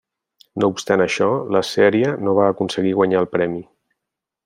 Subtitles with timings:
[0.63, 1.27] No obstant això,
[1.57, 3.65] la sèrie no va aconseguir guanyar el premi.